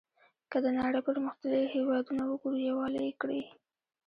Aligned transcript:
که 0.51 0.57
د 0.63 0.65
نړۍ 0.77 1.01
پرمختللي 1.07 1.71
هېوادونه 1.75 2.23
وګورو 2.25 2.57
یووالی 2.69 3.01
یې 3.07 3.13
کړی. 3.21 3.41